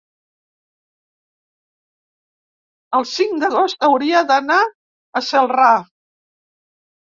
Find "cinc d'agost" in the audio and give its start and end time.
3.11-3.87